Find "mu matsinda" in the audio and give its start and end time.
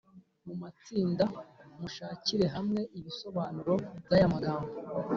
0.45-1.23